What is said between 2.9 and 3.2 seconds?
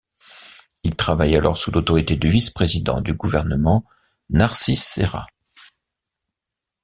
du